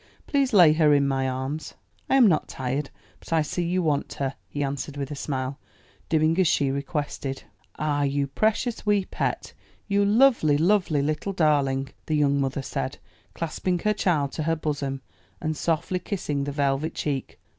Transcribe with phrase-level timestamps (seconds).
[0.25, 1.75] Please lay her in my arms."
[2.09, 5.59] "I am not tired, but I see you want her," he answered with a smile,
[6.09, 7.43] doing as she requested.
[7.77, 9.53] "Ah, you precious wee pet!
[9.87, 12.97] you lovely, lovely little darling!" the young mother said,
[13.35, 15.01] clasping her child to her bosom,
[15.39, 17.39] and softly kissing the velvet cheek.